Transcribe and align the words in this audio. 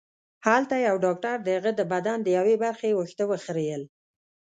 هلته 0.47 0.75
یو 0.87 0.95
ډاکټر 1.05 1.35
د 1.43 1.47
هغه 1.57 1.71
د 1.79 1.81
بدن 1.93 2.17
د 2.23 2.27
یوې 2.37 2.55
برخې 2.63 2.89
وېښته 2.93 3.23
وخریل 3.31 3.81